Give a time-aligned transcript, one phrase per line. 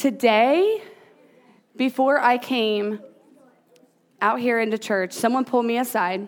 [0.00, 0.82] Today,
[1.76, 3.00] before I came
[4.22, 6.26] out here into church, someone pulled me aside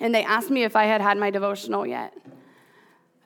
[0.00, 2.12] and they asked me if I had had my devotional yet.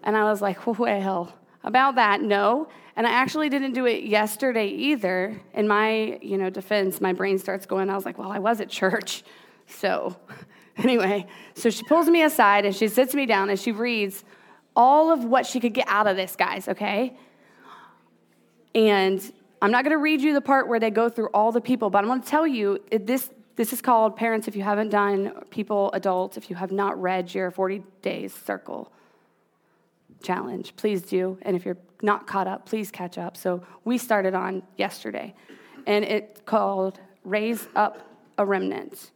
[0.02, 2.68] And I was like, well, about that, no.
[2.94, 5.40] And I actually didn't do it yesterday either.
[5.54, 8.60] In my, you know, defense, my brain starts going, I was like, well, I was
[8.60, 9.22] at church.
[9.66, 10.14] So
[10.76, 14.24] anyway, so she pulls me aside and she sits me down and she reads
[14.76, 17.16] all of what she could get out of this, guys, okay?
[18.74, 19.32] And
[19.62, 21.90] I'm not going to read you the part where they go through all the people,
[21.90, 25.32] but I'm going to tell you this this is called parents if you haven't done
[25.50, 28.90] people adults if you have not read your 40 days circle
[30.22, 30.74] challenge.
[30.76, 33.36] Please do and if you're not caught up please catch up.
[33.36, 35.34] So we started on yesterday
[35.86, 37.98] and it's called raise up
[38.38, 39.10] a remnant.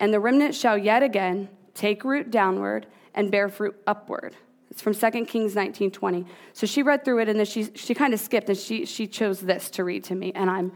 [0.00, 4.34] And the remnant shall yet again take root downward and bear fruit upward
[4.74, 6.26] it's from 2 kings 19:20.
[6.52, 9.06] so she read through it and then she, she kind of skipped and she, she
[9.06, 10.72] chose this to read to me and i'm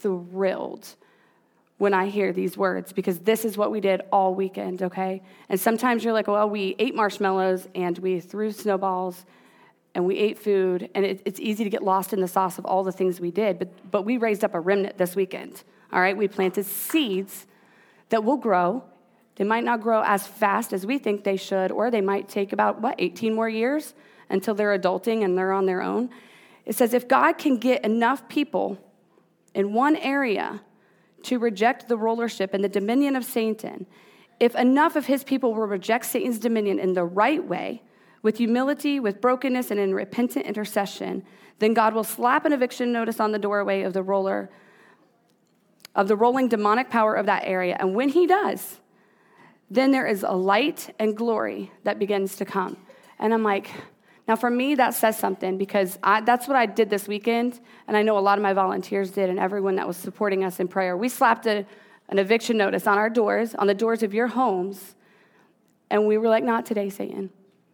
[0.00, 0.96] thrilled
[1.76, 5.22] when I hear these words because this is what we did all weekend, okay?
[5.48, 9.24] And sometimes you're like, well, we ate marshmallows and we threw snowballs
[9.94, 12.66] and we ate food, and it, it's easy to get lost in the sauce of
[12.66, 15.62] all the things we did, but, but we raised up a remnant this weekend,
[15.92, 16.16] all right?
[16.16, 17.46] We planted seeds
[18.10, 18.84] that will grow.
[19.38, 22.52] They might not grow as fast as we think they should, or they might take
[22.52, 23.94] about, what, 18 more years
[24.28, 26.10] until they're adulting and they're on their own.
[26.66, 28.78] It says if God can get enough people
[29.54, 30.60] in one area
[31.22, 33.86] to reject the rulership and the dominion of Satan,
[34.40, 37.82] if enough of his people will reject Satan's dominion in the right way,
[38.22, 41.24] with humility, with brokenness, and in repentant intercession,
[41.60, 44.50] then God will slap an eviction notice on the doorway of the roller,
[45.94, 47.76] of the rolling demonic power of that area.
[47.78, 48.80] And when he does,
[49.70, 52.76] then there is a light and glory that begins to come.
[53.18, 53.70] And I'm like,
[54.28, 57.96] now, for me, that says something because I, that's what I did this weekend, and
[57.96, 60.68] I know a lot of my volunteers did, and everyone that was supporting us in
[60.68, 60.98] prayer.
[60.98, 61.64] We slapped a,
[62.10, 64.94] an eviction notice on our doors, on the doors of your homes,
[65.88, 67.30] and we were like, Not today, Satan.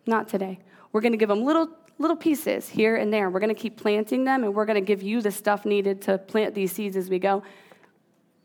[0.06, 0.60] Not today.
[0.92, 3.30] We're going to give them little, little pieces here and there.
[3.30, 6.02] We're going to keep planting them, and we're going to give you the stuff needed
[6.02, 7.42] to plant these seeds as we go.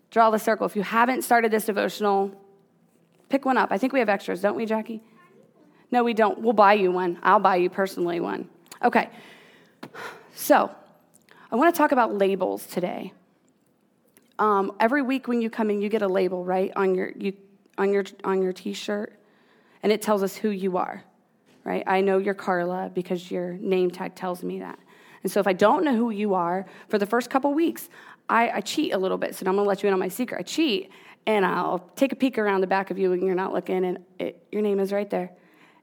[0.09, 0.66] Draw the circle.
[0.66, 2.32] If you haven't started this devotional,
[3.29, 3.72] pick one up.
[3.72, 5.01] I think we have extras, don't we, Jackie?
[5.91, 6.40] No, we don't.
[6.40, 7.19] We'll buy you one.
[7.23, 8.50] I'll buy you personally one.
[8.84, 9.09] Okay.
[10.35, 10.72] So,
[11.51, 13.13] I want to talk about labels today.
[14.38, 17.34] Um, every week when you come in, you get a label, right, on your, you,
[17.78, 19.19] on your, on your t shirt,
[19.84, 21.03] and it tells us who you are,
[21.63, 21.84] right?
[21.88, 24.79] I know you're Carla because your name tag tells me that.
[25.23, 27.90] And so if I don't know who you are, for the first couple weeks,
[28.29, 29.35] I, I cheat a little bit.
[29.35, 30.40] So I'm going to let you in on my secret.
[30.40, 30.91] I cheat,
[31.25, 34.00] and I'll take a peek around the back of you when you're not looking, and
[34.18, 35.31] it, your name is right there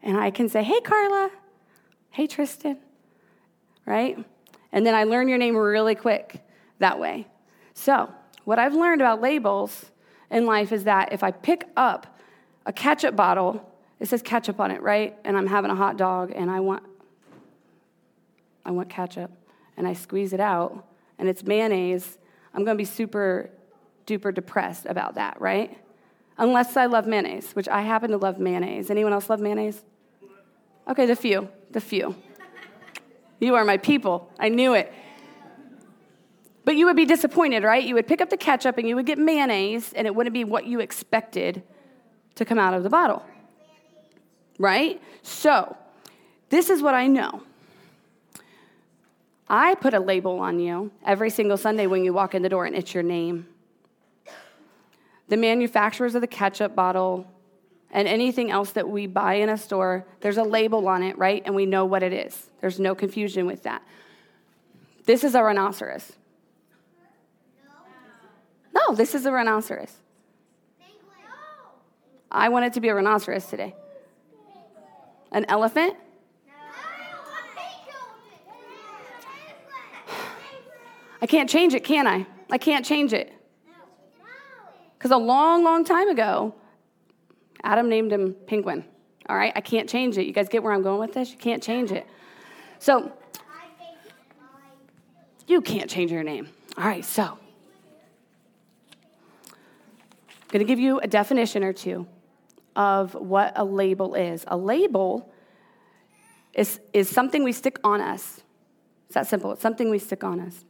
[0.07, 1.31] and I can say, hey, Carla.
[2.11, 2.79] Hey, Tristan.
[3.85, 4.17] Right?
[4.71, 6.45] And then I learn your name really quick
[6.79, 7.27] that way.
[7.75, 8.13] So,
[8.45, 9.87] what I've learned about labels
[10.31, 12.19] in life is that if I pick up
[12.65, 15.17] a ketchup bottle, it says ketchup on it, right?
[15.25, 16.85] And I'm having a hot dog and I want
[18.65, 19.33] I want ketchup
[19.77, 20.87] and I squeeze it out
[21.19, 22.19] and it's mayonnaise,
[22.55, 23.51] I'm going to be super
[24.07, 25.77] duper depressed about that, right?
[26.39, 28.91] Unless I love mayonnaise, which I happen to love mayonnaise.
[28.91, 29.83] Anyone else love mayonnaise?
[30.89, 32.15] Okay, the few, the few.
[33.41, 34.31] You are my people.
[34.39, 34.93] I knew it.
[36.65, 37.85] But you would be disappointed, right?
[37.85, 40.45] You would pick up the ketchup and you would get mayonnaise, and it wouldn't be
[40.45, 41.63] what you expected
[42.35, 43.25] to come out of the bottle.
[44.59, 45.01] Right?
[45.23, 45.77] So,
[46.49, 47.43] this is what I know.
[49.49, 52.65] I put a label on you every single Sunday when you walk in the door,
[52.65, 53.47] and it's your name.
[55.29, 57.27] The manufacturers of the ketchup bottle
[57.91, 61.43] and anything else that we buy in a store, there's a label on it, right?
[61.45, 62.51] And we know what it is.
[62.61, 63.83] There's no confusion with that.
[65.05, 66.13] This is a rhinoceros.
[68.75, 69.93] No, this is a rhinoceros.
[72.31, 73.75] I want it to be a rhinoceros today.
[75.33, 75.97] An elephant?
[81.23, 82.27] I can't change it, can I?
[82.51, 83.33] I can't change it.
[84.97, 86.55] Because a long, long time ago,
[87.63, 88.85] Adam named him Penguin.
[89.29, 90.27] All right, I can't change it.
[90.27, 91.31] You guys get where I'm going with this?
[91.33, 92.07] You can't change it.
[92.79, 93.13] So,
[95.47, 96.49] you can't change your name.
[96.79, 97.39] All right, so
[99.47, 102.07] I'm going to give you a definition or two
[102.75, 104.45] of what a label is.
[104.49, 105.33] A label
[106.53, 108.43] is, is something we stick on us.
[109.07, 109.53] It's that simple.
[109.53, 110.65] It's something we stick on us.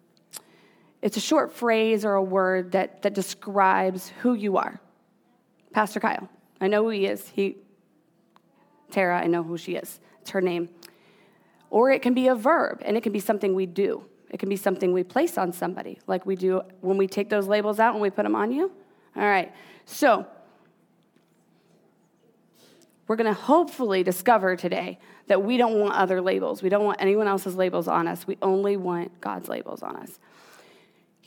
[1.06, 4.81] It's a short phrase or a word that, that describes who you are.
[5.73, 6.29] Pastor Kyle,
[6.61, 7.29] I know who he is.
[7.29, 7.58] He,
[8.91, 10.00] Tara, I know who she is.
[10.20, 10.69] It's her name.
[11.70, 14.05] Or it can be a verb, and it can be something we do.
[14.31, 17.47] It can be something we place on somebody, like we do when we take those
[17.47, 18.73] labels out and we put them on you.
[19.14, 19.55] All right.
[19.85, 20.26] So,
[23.06, 24.99] we're going to hopefully discover today
[25.29, 26.64] that we don't want other labels.
[26.64, 28.26] We don't want anyone else's labels on us.
[28.26, 30.19] We only want God's labels on us.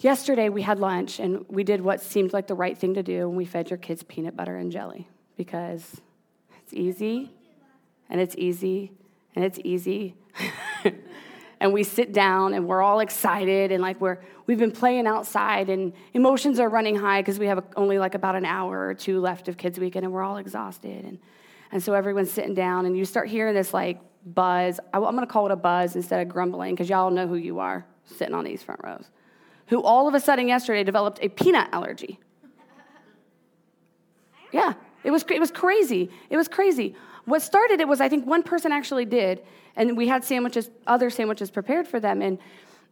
[0.02, 3.28] Yesterday, we had lunch and we did what seemed like the right thing to do,
[3.28, 5.10] and we fed your kids peanut butter and jelly.
[5.36, 6.00] Because
[6.64, 7.34] it's easy
[8.10, 8.94] and it's easy
[9.36, 10.16] and it's easy.
[11.60, 15.70] and we sit down and we're all excited and like we're we've been playing outside
[15.70, 19.20] and emotions are running high because we have only like about an hour or two
[19.20, 21.20] left of kids weekend and we're all exhausted and
[21.74, 24.80] and so everyone's sitting down and you start hearing this like buzz.
[24.94, 27.60] I'm going to call it a buzz instead of grumbling because y'all know who you
[27.60, 29.10] are sitting on these front rows
[29.70, 32.20] who all of a sudden yesterday developed a peanut allergy
[34.52, 34.74] yeah
[35.04, 36.96] it was, it was crazy it was crazy
[37.30, 39.44] what started it was I think one person actually did,
[39.76, 42.40] and we had sandwiches, other sandwiches prepared for them, and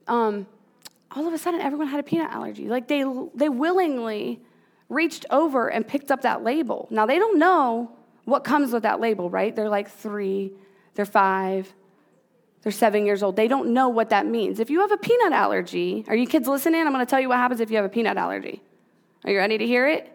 [0.07, 0.45] um,
[1.11, 2.67] all of a sudden everyone had a peanut allergy.
[2.67, 3.03] Like they
[3.33, 4.39] they willingly
[4.89, 6.87] reached over and picked up that label.
[6.91, 7.91] Now they don't know
[8.25, 9.55] what comes with that label, right?
[9.55, 10.53] They're like three,
[10.93, 11.73] they're five,
[12.67, 13.37] they're seven years old.
[13.37, 14.59] They don't know what that means.
[14.59, 16.81] If you have a peanut allergy, are you kids listening?
[16.81, 18.61] I'm going to tell you what happens if you have a peanut allergy.
[19.23, 20.11] Are you ready to hear it?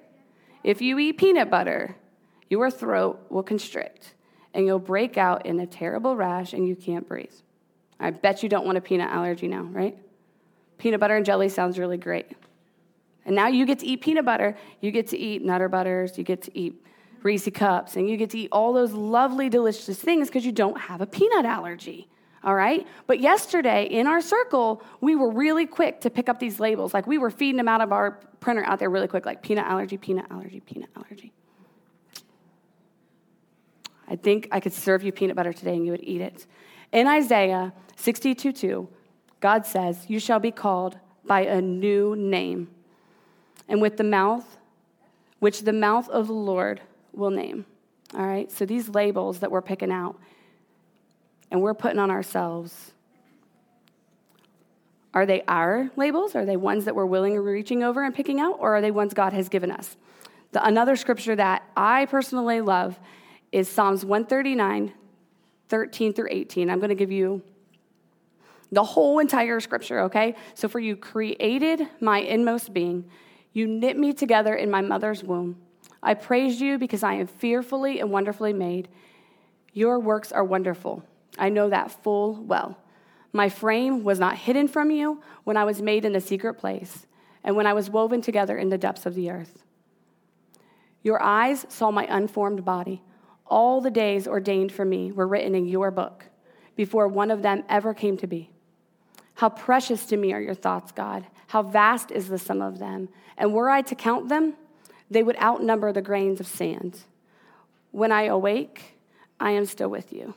[0.63, 1.97] If you eat peanut butter,
[2.51, 4.13] your throat will constrict
[4.53, 7.33] and you'll break out in a terrible rash and you can't breathe.
[7.99, 9.97] I bet you don't want a peanut allergy now, right?
[10.77, 12.37] Peanut butter and jelly sounds really great.
[13.25, 16.25] And now you get to eat peanut butter, you get to eat Nutter Butters, you
[16.25, 16.85] get to eat
[17.23, 20.79] Reese cups, and you get to eat all those lovely, delicious things because you don't
[20.79, 22.11] have a peanut allergy.
[22.45, 22.87] All right?
[23.07, 26.93] But yesterday in our circle, we were really quick to pick up these labels.
[26.93, 29.67] Like we were feeding them out of our printer out there really quick, like peanut
[29.67, 31.33] allergy, peanut allergy, peanut allergy.
[34.09, 36.47] I think I could serve you peanut butter today and you would eat it.
[36.93, 38.89] In Isaiah 62 2,
[39.41, 42.69] God says, You shall be called by a new name,
[43.69, 44.59] and with the mouth,
[45.39, 46.81] which the mouth of the Lord
[47.13, 47.65] will name.
[48.15, 50.19] All right, so these labels that we're picking out
[51.53, 52.93] and we're putting on ourselves,
[55.15, 56.35] are they our labels?
[56.35, 58.57] Are they ones that we're willing or reaching over and picking out?
[58.59, 59.97] Or are they ones God has given us?
[60.53, 62.99] The, another scripture that I personally love
[63.53, 64.95] is Psalms 139,
[65.69, 66.71] 13 through 18.
[66.71, 67.43] I'm going to give you
[68.71, 70.35] the whole entire scripture, okay?
[70.55, 73.05] So, for you created my inmost being,
[73.53, 75.59] you knit me together in my mother's womb.
[76.03, 78.89] I praise you because I am fearfully and wonderfully made.
[79.75, 81.05] Your works are wonderful.
[81.39, 82.79] I know that full well.
[83.33, 87.07] My frame was not hidden from you when I was made in the secret place
[87.43, 89.63] and when I was woven together in the depths of the earth.
[91.03, 93.03] Your eyes saw my unformed body.
[93.47, 96.27] All the days ordained for me were written in your book
[96.77, 98.51] before one of them ever came to be.
[99.35, 101.27] How precious to me are your thoughts, God.
[101.49, 103.09] How vast is the sum of them.
[103.37, 104.55] And were I to count them,
[105.11, 107.01] they would outnumber the grains of sand.
[107.91, 108.99] When I awake,
[109.41, 110.35] I am still with you.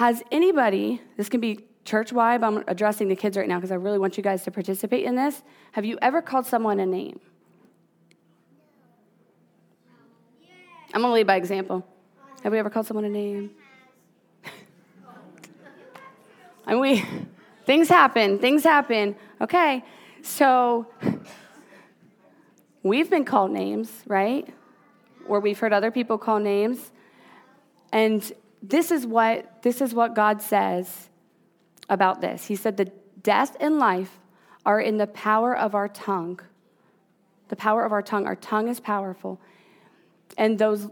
[0.00, 3.74] Has anybody, this can be church wide, I'm addressing the kids right now because I
[3.74, 5.42] really want you guys to participate in this.
[5.72, 7.20] Have you ever called someone a name?
[10.94, 11.86] I'm going to lead by example.
[12.42, 13.50] Have we ever called someone a name?
[16.66, 17.04] and we,
[17.66, 19.14] things happen, things happen.
[19.38, 19.84] Okay,
[20.22, 20.86] so
[22.82, 24.48] we've been called names, right?
[25.26, 26.90] Or we've heard other people call names.
[27.92, 31.08] And this is what this is what God says
[31.88, 32.46] about this.
[32.46, 32.90] He said, The
[33.22, 34.18] death and life
[34.64, 36.40] are in the power of our tongue.
[37.48, 38.26] The power of our tongue.
[38.26, 39.40] Our tongue is powerful.
[40.38, 40.88] And those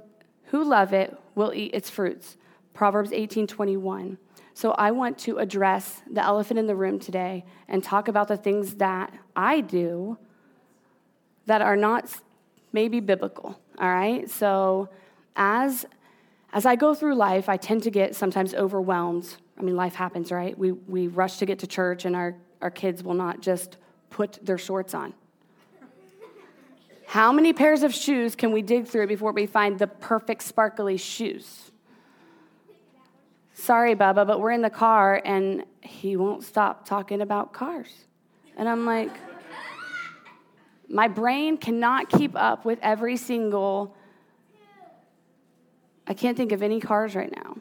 [0.46, 2.36] who love it will eat its fruits.
[2.74, 4.18] Proverbs 18 21.
[4.54, 8.36] So I want to address the elephant in the room today and talk about the
[8.36, 10.18] things that I do
[11.46, 12.10] that are not
[12.72, 13.60] maybe biblical.
[13.78, 14.28] All right?
[14.28, 14.88] So
[15.36, 15.86] as
[16.52, 20.30] as I go through life, I tend to get sometimes overwhelmed I mean, life happens,
[20.30, 20.56] right?
[20.56, 23.76] We, we rush to get to church, and our, our kids will not just
[24.08, 25.14] put their shorts on.
[27.06, 30.96] How many pairs of shoes can we dig through before we find the perfect sparkly
[30.96, 31.72] shoes?
[33.54, 37.88] Sorry, Bubba, but we're in the car and he won't stop talking about cars.
[38.56, 39.10] And I'm like,
[40.88, 43.96] my brain cannot keep up with every single.
[46.08, 47.58] I can't think of any cars right now.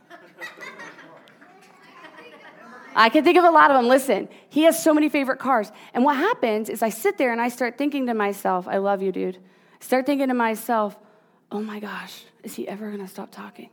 [2.96, 3.88] I can think of a lot of them.
[3.88, 5.72] Listen, he has so many favorite cars.
[5.94, 9.04] And what happens is I sit there and I start thinking to myself, I love
[9.04, 9.38] you, dude.
[9.80, 10.98] Start thinking to myself,
[11.52, 13.70] oh my gosh, is he ever going to stop talking?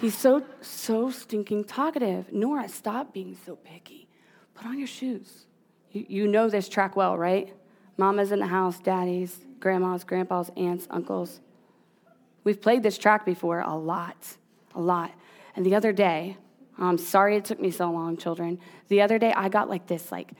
[0.00, 2.32] He's so, so stinking talkative.
[2.32, 4.08] Nora, stop being so picky.
[4.54, 5.46] Put on your shoes.
[5.90, 7.52] You, you know this track well, right?
[7.96, 11.40] Mama's in the house, daddy's, grandma's, grandpa's, aunts, uncles.
[12.46, 14.36] We've played this track before a lot,
[14.72, 15.10] a lot.
[15.56, 16.36] And the other day,
[16.78, 18.60] I'm sorry it took me so long, children.
[18.86, 20.30] The other day, I got like this, like,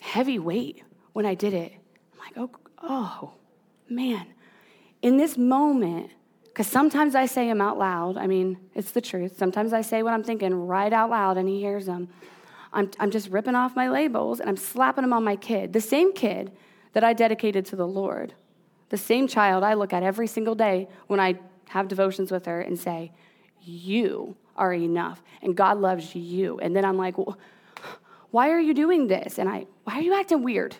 [0.00, 1.74] heavy weight when I did it.
[2.12, 2.50] I'm like, oh,
[2.82, 3.34] oh
[3.88, 4.26] man.
[5.00, 6.10] In this moment,
[6.46, 8.16] because sometimes I say them out loud.
[8.16, 9.38] I mean, it's the truth.
[9.38, 12.08] Sometimes I say what I'm thinking right out loud and he hears them.
[12.72, 15.72] I'm, I'm just ripping off my labels and I'm slapping them on my kid.
[15.72, 16.50] The same kid
[16.94, 18.34] that I dedicated to the Lord.
[18.92, 21.38] The same child I look at every single day when I
[21.70, 23.10] have devotions with her and say,
[23.62, 26.58] You are enough and God loves you.
[26.58, 27.38] And then I'm like, well,
[28.32, 29.38] Why are you doing this?
[29.38, 30.76] And I, Why are you acting weird?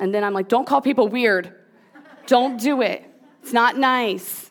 [0.00, 1.54] And then I'm like, Don't call people weird.
[2.26, 3.04] Don't do it.
[3.42, 4.50] It's not nice.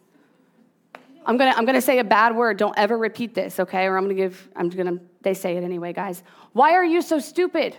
[1.25, 2.57] I'm gonna, I'm gonna say a bad word.
[2.57, 3.85] Don't ever repeat this, okay?
[3.85, 6.21] Or I'm gonna give, I'm gonna, they say it anyway, guys.
[6.53, 7.75] Why are you so stupid?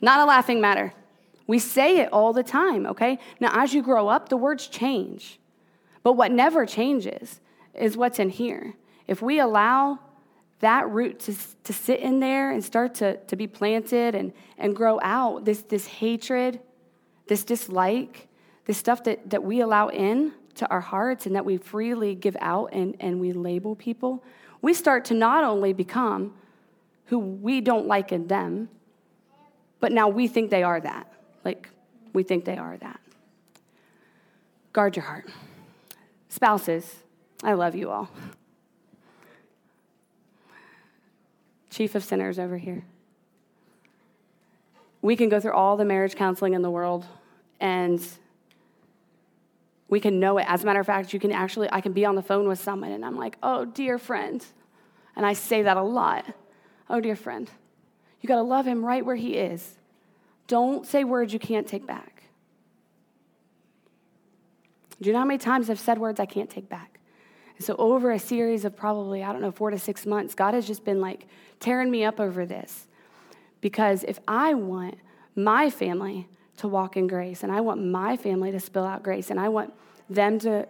[0.00, 0.92] Not a laughing matter.
[1.46, 3.18] We say it all the time, okay?
[3.40, 5.40] Now, as you grow up, the words change.
[6.02, 7.40] But what never changes
[7.74, 8.74] is what's in here.
[9.06, 9.98] If we allow
[10.60, 14.74] that root to, to sit in there and start to, to be planted and, and
[14.74, 16.60] grow out, this, this hatred,
[17.28, 18.28] this dislike,
[18.66, 22.36] this stuff that, that we allow in to our hearts and that we freely give
[22.40, 24.22] out and, and we label people,
[24.60, 26.34] we start to not only become
[27.06, 28.68] who we don't like in them,
[29.80, 31.12] but now we think they are that.
[31.44, 31.68] Like,
[32.12, 33.00] we think they are that.
[34.72, 35.28] Guard your heart.
[36.28, 36.96] Spouses,
[37.42, 38.10] I love you all.
[41.70, 42.84] Chief of sinners over here.
[45.00, 47.06] We can go through all the marriage counseling in the world
[47.60, 48.04] and
[49.88, 50.44] we can know it.
[50.48, 52.58] As a matter of fact, you can actually, I can be on the phone with
[52.58, 54.44] someone and I'm like, oh, dear friend.
[55.16, 56.26] And I say that a lot.
[56.90, 57.50] Oh, dear friend.
[58.20, 59.76] You got to love him right where he is.
[60.46, 62.24] Don't say words you can't take back.
[65.00, 66.98] Do you know how many times I've said words I can't take back?
[67.56, 70.54] And so, over a series of probably, I don't know, four to six months, God
[70.54, 71.26] has just been like
[71.60, 72.86] tearing me up over this.
[73.60, 74.96] Because if I want
[75.34, 79.30] my family to walk in grace, and I want my family to spill out grace,
[79.30, 79.72] and I want
[80.10, 80.66] them to,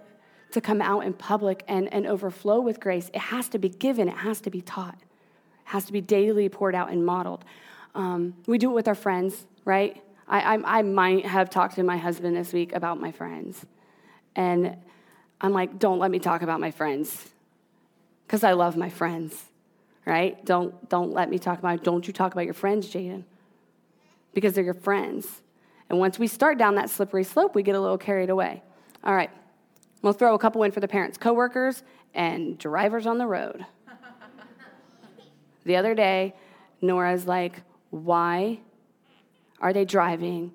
[0.52, 4.08] to come out in public and, and overflow with grace, it has to be given,
[4.08, 4.98] it has to be taught,
[5.68, 7.44] has to be daily poured out and modeled.
[7.94, 10.02] Um, we do it with our friends, right?
[10.26, 13.66] I, I, I might have talked to my husband this week about my friends.
[14.34, 14.78] And
[15.42, 17.28] I'm like, don't let me talk about my friends
[18.26, 19.44] because I love my friends,
[20.06, 20.42] right?
[20.46, 23.24] Don't, don't let me talk about, don't you talk about your friends, Jaden,
[24.32, 25.42] because they're your friends.
[25.90, 28.62] And once we start down that slippery slope, we get a little carried away.
[29.04, 29.30] All right,
[30.00, 31.82] we'll throw a couple in for the parents, coworkers,
[32.14, 33.66] and drivers on the road.
[35.64, 36.34] The other day,
[36.80, 38.60] Nora's like, why
[39.60, 40.52] are they driving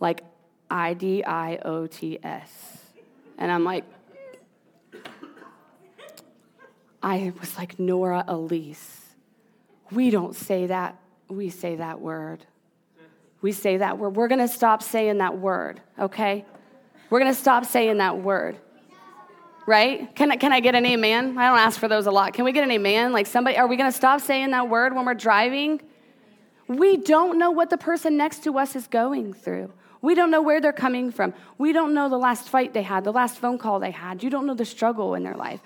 [0.00, 0.22] like
[0.70, 2.78] I D I O T S?
[3.38, 3.84] And I'm like,
[7.02, 9.00] I was like, Nora Elise.
[9.90, 11.00] We don't say that.
[11.28, 12.44] We say that word
[13.42, 14.16] we say that word.
[14.16, 16.44] We're going to stop saying that word, okay?
[17.08, 18.58] We're going to stop saying that word.
[19.70, 20.12] Right?
[20.16, 21.38] Can I, can I get an amen?
[21.38, 22.32] I don't ask for those a lot.
[22.32, 23.12] Can we get an amen?
[23.12, 25.80] Like somebody, are we going to stop saying that word when we're driving?
[26.66, 29.72] We don't know what the person next to us is going through.
[30.02, 31.34] We don't know where they're coming from.
[31.56, 34.24] We don't know the last fight they had, the last phone call they had.
[34.24, 35.60] You don't know the struggle in their life.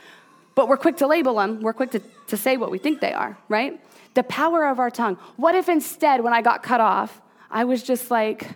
[0.55, 1.63] But we're quick to label them.
[1.63, 3.81] We're quick to, to say what we think they are, right?
[4.13, 5.17] The power of our tongue.
[5.37, 8.51] What if instead, when I got cut off, I was just like,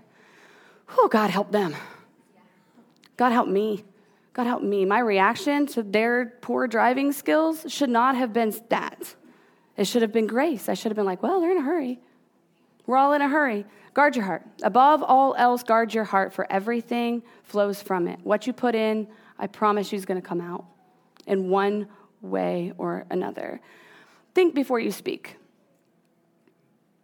[0.98, 1.74] oh, God help them.
[3.16, 3.84] God help me.
[4.38, 4.84] God help me.
[4.84, 9.16] My reaction to their poor driving skills should not have been that.
[9.76, 10.68] It should have been grace.
[10.68, 11.98] I should have been like, well, they're in a hurry.
[12.86, 13.66] We're all in a hurry.
[13.94, 14.46] Guard your heart.
[14.62, 18.20] Above all else, guard your heart, for everything flows from it.
[18.22, 19.08] What you put in,
[19.40, 20.64] I promise you, is going to come out
[21.26, 21.88] in one
[22.22, 23.60] way or another.
[24.36, 25.36] Think before you speak.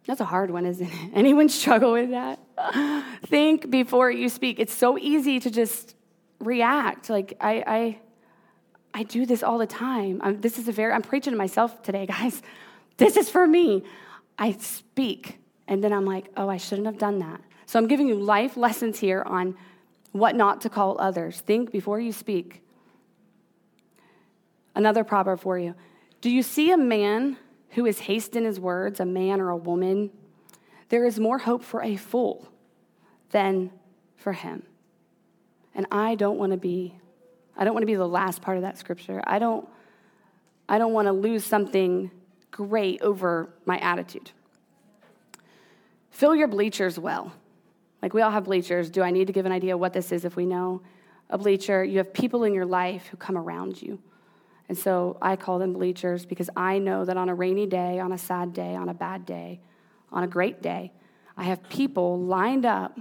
[0.07, 1.11] That's a hard one, isn't it?
[1.15, 2.39] Anyone struggle with that?
[3.27, 4.61] Think before you speak.
[4.61, 5.97] It's so easy to just
[6.45, 7.11] react.
[7.11, 7.99] Like I, I,
[8.93, 10.21] I do this all the time.
[10.23, 10.93] I'm, this is a very.
[10.93, 12.43] I'm preaching to myself today, guys.
[12.97, 13.83] This is for me.
[14.39, 17.41] I speak, and then I'm like, oh, I shouldn't have done that.
[17.67, 19.57] So I'm giving you life lessons here on
[20.13, 21.41] what not to call others.
[21.41, 22.63] Think before you speak.
[24.75, 25.75] Another proverb for you.
[26.21, 27.37] Do you see a man
[27.75, 30.11] who is hasty in his words, a man or a woman,
[30.89, 32.49] there is more hope for a fool
[33.31, 33.71] than
[34.17, 34.63] for him.
[35.75, 36.95] And I don't want to be
[37.57, 39.23] I don't want to be the last part of that scripture.
[39.27, 39.69] I don't
[40.69, 42.11] I don't want to lose something
[42.51, 44.31] great over my attitude.
[46.11, 47.33] Fill your bleachers well.
[48.01, 48.91] Like we all have bleachers.
[48.91, 50.83] Do I need to give an idea what this is if we know
[51.31, 51.83] a bleacher?
[51.83, 53.99] You have people in your life who come around you.
[54.69, 58.13] And so I call them bleachers because I know that on a rainy day, on
[58.13, 59.61] a sad day, on a bad day,
[60.11, 60.93] on a great day,
[61.37, 62.99] I have people lined up.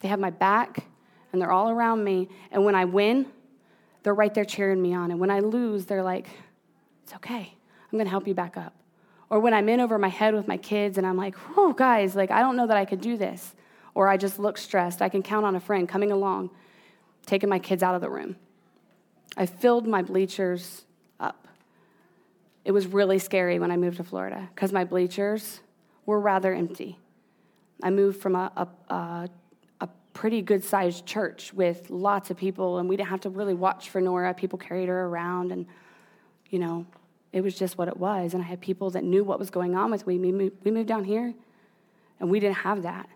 [0.00, 0.84] They have my back
[1.32, 2.28] and they're all around me.
[2.50, 3.26] And when I win,
[4.02, 5.10] they're right there cheering me on.
[5.10, 6.26] And when I lose, they're like,
[7.04, 7.54] it's okay.
[7.92, 8.74] I'm going to help you back up.
[9.28, 12.16] Or when I'm in over my head with my kids and I'm like, whoa, guys,
[12.16, 13.54] like, I don't know that I could do this.
[13.94, 15.02] Or I just look stressed.
[15.02, 16.50] I can count on a friend coming along,
[17.26, 18.36] taking my kids out of the room.
[19.36, 20.84] I filled my bleachers
[21.18, 21.46] up.
[22.64, 25.60] It was really scary when I moved to Florida because my bleachers
[26.06, 26.98] were rather empty.
[27.82, 29.28] I moved from a, a, a, a
[30.12, 33.90] pretty good sized church with lots of people, and we didn't have to really watch
[33.90, 34.34] for Nora.
[34.34, 35.66] People carried her around, and,
[36.48, 36.86] you know,
[37.32, 38.34] it was just what it was.
[38.34, 40.18] And I had people that knew what was going on with me.
[40.18, 41.32] We moved, we moved down here,
[42.18, 43.08] and we didn't have that.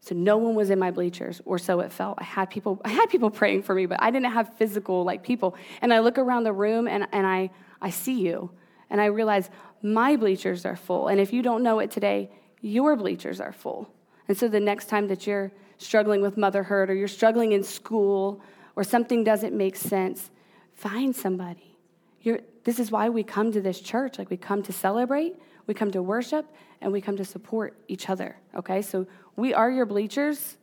[0.00, 2.18] So no one was in my bleachers, or so it felt.
[2.20, 5.22] I had people, I had people praying for me, but I didn't have physical like
[5.22, 5.56] people.
[5.82, 8.50] And I look around the room and, and I, I see you,
[8.88, 9.50] and I realize
[9.82, 11.08] my bleachers are full.
[11.08, 12.30] And if you don't know it today,
[12.60, 13.90] your bleachers are full.
[14.28, 18.40] And so the next time that you're struggling with motherhood or you're struggling in school
[18.74, 20.30] or something doesn't make sense,
[20.74, 21.76] find somebody.
[22.20, 24.18] You're, this is why we come to this church.
[24.18, 26.46] Like we come to celebrate, we come to worship,
[26.80, 28.36] and we come to support each other.
[28.54, 28.82] Okay?
[28.82, 29.06] So
[29.36, 30.56] we are your bleachers.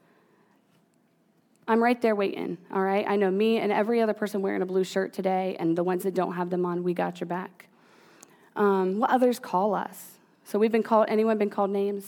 [1.68, 3.06] I'm right there waiting, all right?
[3.08, 6.04] I know me and every other person wearing a blue shirt today, and the ones
[6.04, 7.68] that don't have them on, we got your back.
[8.56, 10.18] Um, what others call us?
[10.44, 12.06] So we've been called, anyone been called names?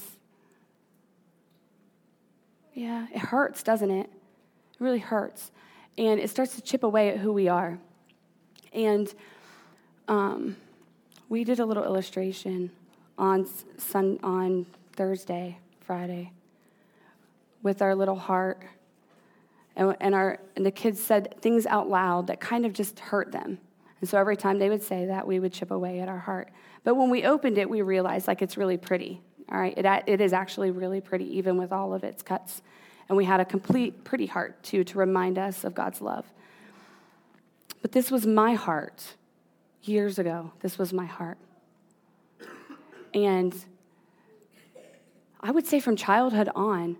[2.76, 4.08] Yeah, it hurts, doesn't it?
[4.08, 5.52] It really hurts.
[5.98, 7.80] And it starts to chip away at who we are.
[8.74, 9.12] And
[10.10, 10.58] um,
[11.30, 12.70] we did a little illustration
[13.18, 16.32] on, sun, on Thursday, Friday
[17.64, 18.62] with our little heart.
[19.78, 23.32] And, and, our, and the kids said things out loud that kind of just hurt
[23.32, 23.58] them.
[24.02, 26.50] And so every time they would say that, we would chip away at our heart.
[26.84, 29.22] But when we opened it, we realized like it's really pretty.
[29.52, 32.62] All right, it, it is actually really pretty, even with all of its cuts.
[33.08, 36.26] And we had a complete pretty heart, too, to remind us of God's love.
[37.82, 39.14] But this was my heart
[39.84, 40.52] years ago.
[40.62, 41.38] This was my heart.
[43.14, 43.56] And
[45.40, 46.98] I would say from childhood on,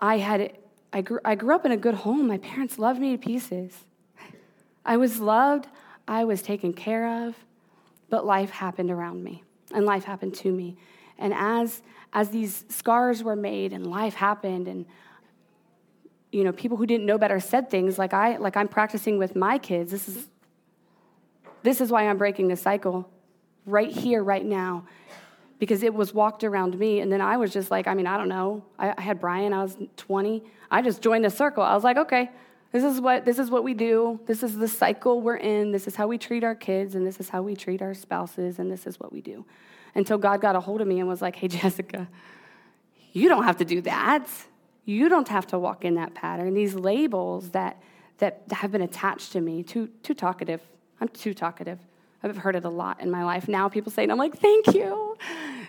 [0.00, 0.58] I had
[0.92, 2.26] I grew, I grew up in a good home.
[2.26, 3.72] My parents loved me to pieces.
[4.84, 5.68] I was loved,
[6.06, 7.36] I was taken care of,
[8.10, 10.76] but life happened around me and life happened to me.
[11.22, 11.82] And as
[12.12, 14.84] as these scars were made and life happened and
[16.30, 19.36] you know, people who didn't know better said things like I like I'm practicing with
[19.36, 19.90] my kids.
[19.90, 20.28] This is
[21.62, 23.08] this is why I'm breaking the cycle
[23.66, 24.84] right here right now
[25.58, 26.98] because it was walked around me.
[26.98, 28.64] And then I was just like, I mean, I don't know.
[28.78, 30.42] I, I had Brian, I was 20.
[30.72, 31.62] I just joined the circle.
[31.62, 32.30] I was like, okay,
[32.72, 34.18] this is what this is what we do.
[34.26, 35.70] This is the cycle we're in.
[35.70, 38.58] This is how we treat our kids, and this is how we treat our spouses,
[38.58, 39.44] and this is what we do.
[39.94, 42.08] Until God got a hold of me and was like, hey, Jessica,
[43.12, 44.26] you don't have to do that.
[44.84, 46.54] You don't have to walk in that pattern.
[46.54, 47.80] These labels that
[48.18, 50.60] that have been attached to me, too too talkative.
[51.00, 51.78] I'm too talkative.
[52.22, 53.48] I've heard it a lot in my life.
[53.48, 55.16] Now people say it, I'm like, thank you.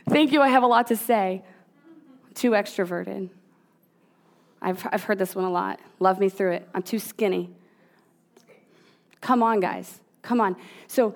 [0.07, 0.41] Thank you.
[0.41, 1.41] I have a lot to say.
[2.35, 3.29] Too extroverted.
[4.61, 5.79] I've, I've heard this one a lot.
[5.99, 6.67] Love me through it.
[6.73, 7.49] I'm too skinny.
[9.21, 9.99] Come on, guys.
[10.21, 10.55] Come on.
[10.87, 11.15] So,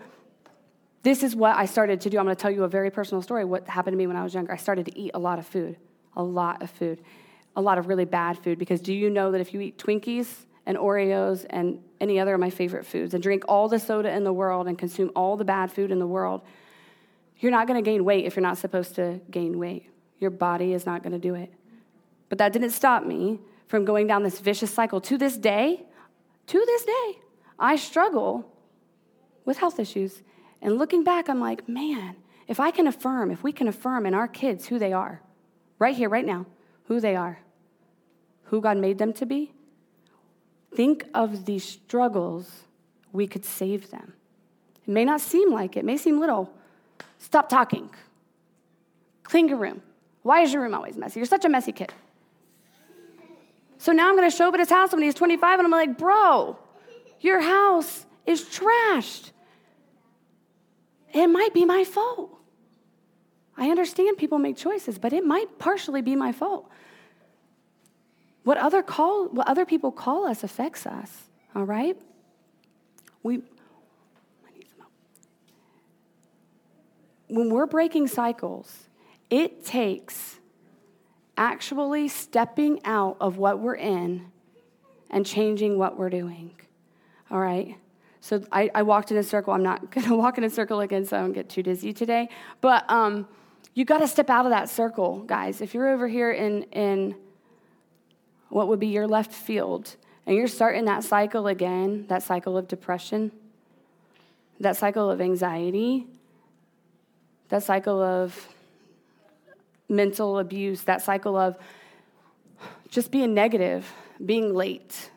[1.08, 2.18] this is what I started to do.
[2.18, 3.46] I'm going to tell you a very personal story.
[3.46, 4.52] What happened to me when I was younger?
[4.52, 5.78] I started to eat a lot of food,
[6.18, 7.02] a lot of food,
[7.56, 8.60] a lot of really bad food.
[8.60, 10.28] Because do you know that if you eat Twinkies
[10.66, 14.26] and Oreos and any other of my favorite foods and drink all the soda in
[14.26, 16.42] the world and consume all the bad food in the world,
[17.40, 19.90] you're not going to gain weight if you're not supposed to gain weight.
[20.20, 21.54] Your body is not going to do it.
[22.28, 25.00] But that didn't stop me from going down this vicious cycle.
[25.00, 25.86] To this day,
[26.48, 27.20] to this day,
[27.58, 28.52] I struggle
[29.46, 30.22] with health issues.
[30.62, 32.16] And looking back, I'm like, man,
[32.48, 35.22] if I can affirm, if we can affirm in our kids who they are,
[35.80, 36.46] right here, right now,
[36.86, 37.40] who they are,
[38.46, 39.54] who God made them to be,
[40.74, 42.64] think of the struggles,
[43.12, 44.14] we could save them.
[44.88, 46.52] It may not seem like it, it may seem little.
[47.20, 47.90] Stop talking.
[49.24, 49.82] Clean your room.
[50.24, 51.20] Why is your room always messy?
[51.20, 51.94] You're such a messy kid.
[53.78, 55.72] So now I'm going to show up at his house when he's 25, and I'm
[55.72, 56.58] like, bro,
[57.22, 59.32] your house is trashed.
[61.18, 62.30] It might be my fault.
[63.58, 66.70] I understand people make choices, but it might partially be my fault.
[68.44, 71.24] what other call what other people call us affects us,
[71.56, 71.98] all right?
[73.24, 73.42] We
[77.28, 78.88] when we're breaking cycles,
[79.32, 80.40] it takes
[81.36, 84.32] actually stepping out of what we're in
[85.10, 86.52] and changing what we're doing.
[87.32, 87.76] All right?
[88.28, 89.54] So I, I walked in a circle.
[89.54, 91.94] I'm not going to walk in a circle again so I don't get too dizzy
[91.94, 92.28] today.
[92.60, 93.26] But um,
[93.74, 95.62] you got to step out of that circle, guys.
[95.62, 97.16] If you're over here in, in
[98.50, 102.68] what would be your left field and you're starting that cycle again, that cycle of
[102.68, 103.32] depression,
[104.60, 106.06] that cycle of anxiety,
[107.48, 108.50] that cycle of
[109.88, 111.58] mental abuse, that cycle of
[112.90, 113.90] just being negative,
[114.26, 115.12] being late.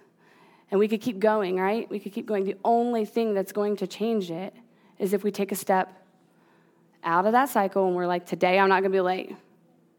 [0.70, 1.88] And we could keep going, right?
[1.90, 2.44] We could keep going.
[2.44, 4.54] The only thing that's going to change it
[4.98, 5.92] is if we take a step
[7.02, 9.34] out of that cycle and we're like, today I'm not going to be late.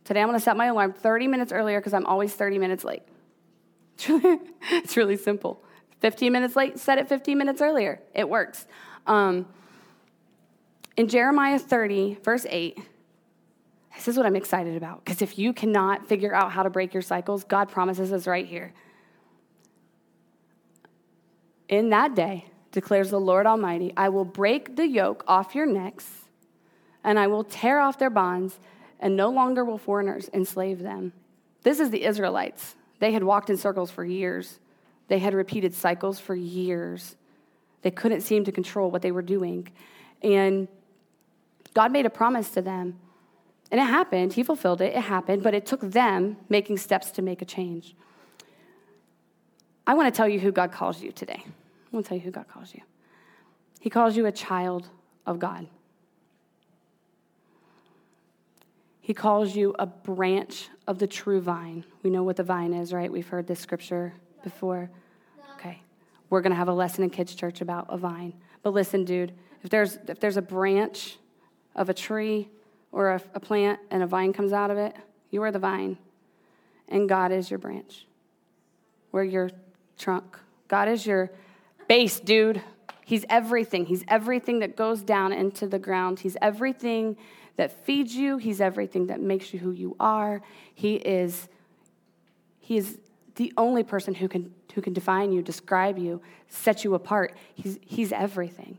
[0.05, 2.83] Today I'm going to set my alarm 30 minutes earlier because I'm always 30 minutes
[2.83, 3.03] late.
[3.95, 4.39] It's really,
[4.71, 5.61] it's really simple.
[5.99, 8.01] 15 minutes late, set it 15 minutes earlier.
[8.13, 8.65] It works.
[9.05, 9.45] Um,
[10.97, 12.79] in Jeremiah 30, verse 8,
[13.95, 15.03] this is what I'm excited about.
[15.03, 18.45] Because if you cannot figure out how to break your cycles, God promises us right
[18.45, 18.73] here.
[21.71, 26.25] In that day, declares the Lord Almighty, I will break the yoke off your necks,
[27.03, 28.59] and I will tear off their bonds,
[28.99, 31.13] and no longer will foreigners enslave them.
[31.63, 32.75] This is the Israelites.
[32.99, 34.59] They had walked in circles for years,
[35.11, 37.17] they had repeated cycles for years.
[37.81, 39.67] They couldn't seem to control what they were doing.
[40.23, 40.69] And
[41.73, 42.97] God made a promise to them.
[43.71, 44.31] And it happened.
[44.31, 44.95] He fulfilled it.
[44.95, 45.43] It happened.
[45.43, 47.93] But it took them making steps to make a change.
[49.85, 51.43] I want to tell you who God calls you today.
[51.91, 52.81] I want to tell you who God calls you.
[53.79, 54.87] He calls you a child
[55.25, 55.67] of God.
[59.01, 61.83] He calls you a branch of the true vine.
[62.03, 63.11] We know what the vine is, right?
[63.11, 64.89] We've heard this scripture before.
[65.55, 65.81] Okay.
[66.29, 68.33] We're going to have a lesson in kids' church about a vine.
[68.63, 71.17] But listen, dude, if there's, if there's a branch
[71.75, 72.47] of a tree
[72.91, 74.95] or a, a plant and a vine comes out of it,
[75.31, 75.97] you are the vine,
[76.87, 78.05] and God is your branch.
[79.11, 79.49] We're your
[79.97, 80.37] trunk.
[80.67, 81.31] God is your
[81.91, 82.63] base, dude.
[83.03, 83.85] He's everything.
[83.85, 86.21] He's everything that goes down into the ground.
[86.21, 87.17] He's everything
[87.57, 88.37] that feeds you.
[88.37, 90.41] He's everything that makes you who you are.
[90.73, 91.49] He is
[92.59, 92.97] he is
[93.35, 97.35] the only person who can who can define you, describe you, set you apart.
[97.55, 98.77] He's he's everything.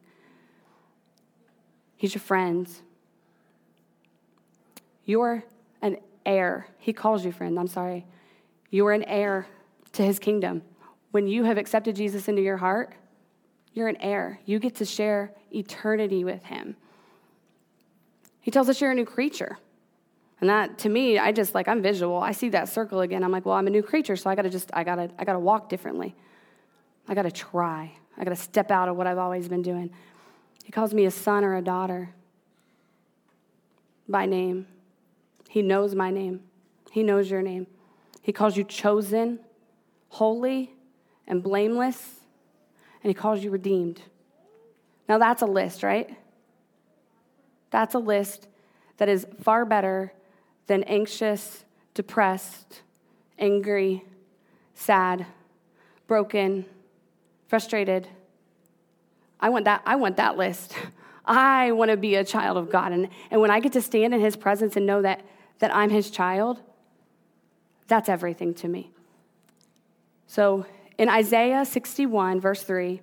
[1.98, 2.66] He's your friend.
[5.04, 5.44] You're
[5.82, 6.66] an heir.
[6.78, 8.06] He calls you friend, I'm sorry.
[8.70, 9.46] You're an heir
[9.92, 10.62] to his kingdom.
[11.10, 12.94] When you have accepted Jesus into your heart,
[13.72, 14.40] you're an heir.
[14.44, 16.76] You get to share eternity with him.
[18.40, 19.58] He tells us you're a new creature.
[20.40, 22.18] And that to me, I just like I'm visual.
[22.18, 23.22] I see that circle again.
[23.22, 25.38] I'm like, well, I'm a new creature, so I gotta just I gotta I gotta
[25.38, 26.16] walk differently.
[27.06, 27.92] I gotta try.
[28.18, 29.90] I gotta step out of what I've always been doing.
[30.64, 32.10] He calls me a son or a daughter
[34.08, 34.66] by name.
[35.48, 36.40] He knows my name,
[36.90, 37.68] He knows your name.
[38.20, 39.40] He calls you chosen,
[40.08, 40.72] holy,
[41.26, 42.21] and blameless,
[43.02, 44.02] and He calls you redeemed.
[45.08, 46.16] Now, that's a list, right?
[47.70, 48.48] That's a list
[48.98, 50.12] that is far better
[50.66, 52.82] than anxious, depressed,
[53.38, 54.04] angry,
[54.74, 55.26] sad,
[56.06, 56.64] broken,
[57.48, 58.08] frustrated,
[59.42, 60.74] I want that, I want that list.
[61.26, 62.92] I want to be a child of God.
[62.92, 65.24] And, and when I get to stand in his presence and know that,
[65.58, 66.60] that I'm his child,
[67.86, 68.90] that's everything to me.
[70.26, 70.64] So
[70.98, 73.00] in Isaiah 61, verse 3,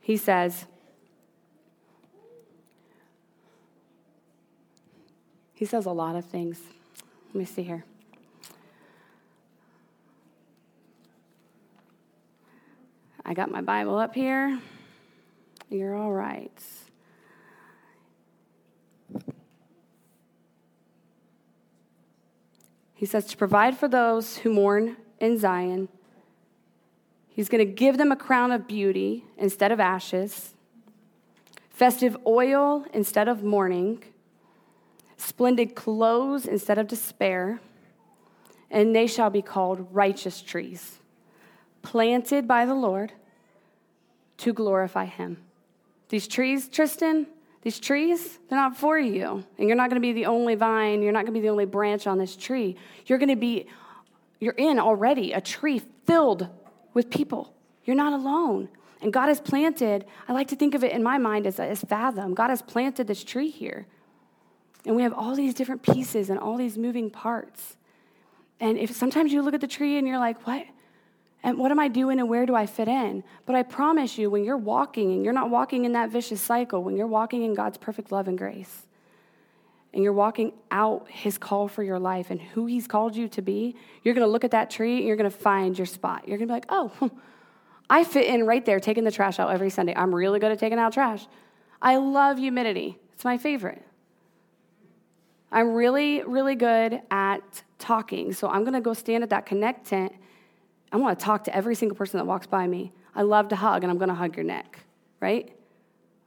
[0.00, 0.66] he says,
[5.54, 6.60] he says a lot of things.
[7.28, 7.84] Let me see here.
[13.24, 14.60] I got my Bible up here.
[15.70, 16.52] You're all right.
[22.94, 25.88] He says to provide for those who mourn in Zion.
[27.28, 30.54] He's going to give them a crown of beauty instead of ashes,
[31.70, 34.04] festive oil instead of mourning,
[35.16, 37.60] splendid clothes instead of despair,
[38.70, 40.98] and they shall be called righteous trees
[41.82, 43.12] planted by the Lord
[44.38, 45.38] to glorify Him.
[46.08, 47.26] These trees, Tristan,
[47.62, 49.44] these trees, they're not for you.
[49.58, 51.50] And you're not going to be the only vine, you're not going to be the
[51.50, 52.76] only branch on this tree.
[53.06, 53.66] You're going to be,
[54.42, 56.48] you're in already a tree filled
[56.94, 57.54] with people.
[57.84, 58.68] You're not alone.
[59.00, 61.82] And God has planted, I like to think of it in my mind as, as
[61.82, 62.34] fathom.
[62.34, 63.86] God has planted this tree here.
[64.84, 67.76] And we have all these different pieces and all these moving parts.
[68.58, 70.66] And if sometimes you look at the tree and you're like, what?
[71.44, 73.22] And what am I doing and where do I fit in?
[73.46, 76.82] But I promise you, when you're walking and you're not walking in that vicious cycle,
[76.82, 78.88] when you're walking in God's perfect love and grace,
[79.94, 83.42] and you're walking out his call for your life and who he's called you to
[83.42, 86.26] be, you're going to look at that tree and you're going to find your spot.
[86.26, 87.08] You're going to be like, oh, hmm,
[87.90, 89.94] I fit in right there taking the trash out every Sunday.
[89.94, 91.26] I'm really good at taking out trash.
[91.80, 93.82] I love humidity, it's my favorite.
[95.50, 98.32] I'm really, really good at talking.
[98.32, 100.12] So I'm going to go stand at that connect tent.
[100.90, 102.92] I want to talk to every single person that walks by me.
[103.14, 104.78] I love to hug, and I'm going to hug your neck,
[105.20, 105.54] right?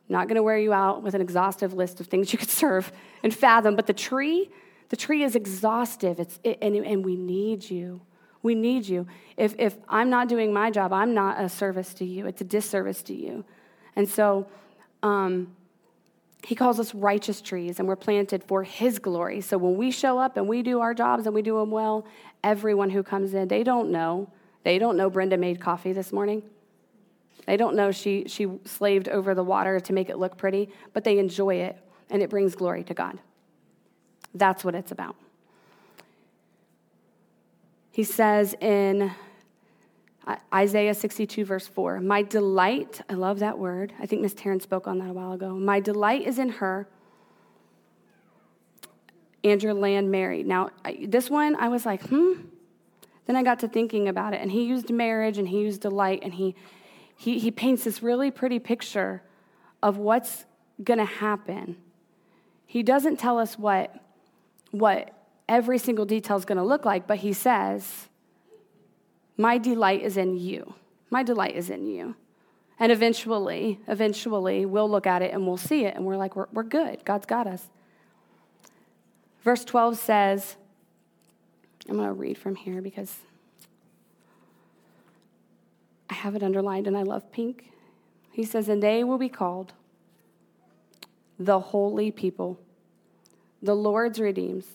[0.08, 2.92] Not going to wear you out with an exhaustive list of things you could serve
[3.24, 3.76] and fathom.
[3.76, 4.50] But the tree,
[4.90, 8.02] the tree is exhaustive, it's, it, and, and we need you.
[8.44, 9.08] We need you.
[9.38, 12.28] If, if I'm not doing my job, I'm not a service to you.
[12.28, 13.44] It's a disservice to you.
[13.96, 14.48] And so
[15.02, 15.56] um,
[16.44, 19.42] he calls us righteous trees, and we're planted for his glory.
[19.42, 22.06] So when we show up and we do our jobs and we do them well,
[22.44, 24.30] everyone who comes in, they don't know.
[24.64, 26.44] They don't know Brenda made coffee this morning.
[27.46, 31.04] They don't know she, she slaved over the water to make it look pretty, but
[31.04, 31.78] they enjoy it,
[32.10, 33.20] and it brings glory to God.
[34.34, 35.16] That's what it's about.
[37.92, 39.12] He says in
[40.54, 43.94] Isaiah 62, verse 4, My delight, I love that word.
[44.00, 45.56] I think Miss Taryn spoke on that a while ago.
[45.56, 46.88] My delight is in her.
[49.44, 50.48] and your Land married.
[50.48, 50.72] Now,
[51.06, 52.34] this one, I was like, hmm.
[53.28, 56.20] Then I got to thinking about it, and he used marriage and he used delight,
[56.22, 56.56] and he,
[57.18, 59.22] he, he paints this really pretty picture
[59.82, 60.46] of what's
[60.84, 61.78] going to happen.
[62.66, 63.96] He doesn't tell us what,
[64.72, 65.14] what
[65.48, 68.10] every single detail is going to look like, but he says,
[69.38, 70.74] My delight is in you.
[71.10, 72.16] My delight is in you.
[72.80, 76.48] And eventually, eventually, we'll look at it and we'll see it and we're like, we're,
[76.52, 77.06] we're good.
[77.06, 77.70] God's got us.
[79.44, 80.58] Verse 12 says,
[81.88, 83.16] I'm going to read from here because
[86.10, 87.72] I have it underlined and I love pink.
[88.32, 89.74] He says, And they will be called
[91.38, 92.60] the holy people,
[93.62, 94.66] the Lord's redeems,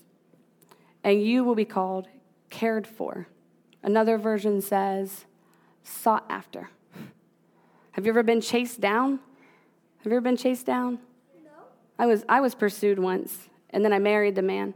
[1.03, 2.09] and you will be called
[2.51, 3.29] cared for.
[3.83, 5.25] Another version says,
[5.83, 6.69] sought after.
[7.93, 9.21] Have you ever been chased down?
[9.99, 10.99] Have you ever been chased down?
[11.45, 11.51] No.
[11.99, 14.75] I was, I was pursued once, and then I married the man.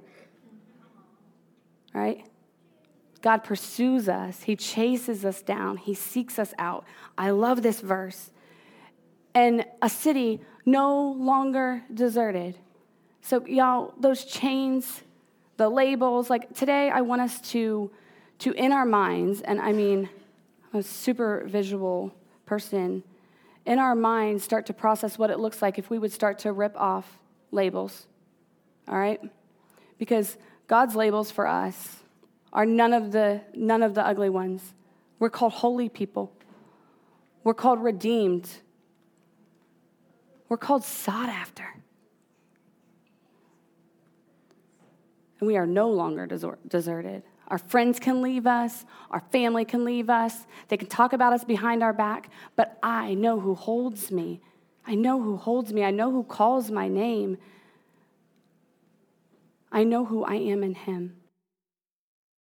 [1.92, 2.26] Right?
[3.24, 6.84] God pursues us, He chases us down, He seeks us out.
[7.16, 8.30] I love this verse.
[9.34, 12.58] And a city no longer deserted.
[13.22, 15.00] So, y'all, those chains,
[15.56, 17.90] the labels, like today, I want us to,
[18.40, 20.10] to in our minds, and I mean,
[20.70, 23.02] I'm a super visual person,
[23.64, 26.52] in our minds, start to process what it looks like if we would start to
[26.52, 27.18] rip off
[27.50, 28.06] labels.
[28.87, 29.22] All right?
[29.96, 30.37] Because
[30.68, 32.03] God's labels for us
[32.54, 34.74] are none of the none of the ugly ones.
[35.18, 36.32] We're called holy people.
[37.42, 38.48] We're called redeemed.
[40.48, 41.64] We're called sought after.
[45.40, 47.22] And we are no longer deserted.
[47.48, 51.44] Our friends can leave us, our family can leave us, they can talk about us
[51.44, 54.40] behind our back, but I know who holds me.
[54.86, 55.82] I know who holds me.
[55.82, 57.38] I know who calls my name.
[59.72, 61.16] I know who I am in Him.